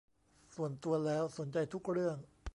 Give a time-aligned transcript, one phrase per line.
[0.55, 2.17] ส่วนตัวแล้วสนใจทุกเรื่อง